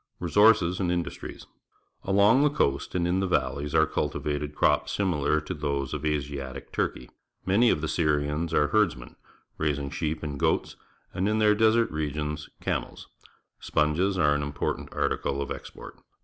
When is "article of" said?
14.91-15.51